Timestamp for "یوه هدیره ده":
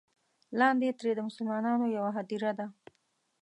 1.97-2.65